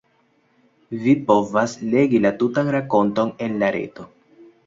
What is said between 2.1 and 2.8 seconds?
la tutan